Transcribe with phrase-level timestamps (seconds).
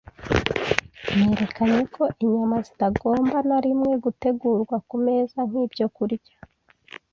[1.17, 6.33] Nerekanye ko inyama zitagomba na rimwe gutegurwa ku meza nk’ibyokurya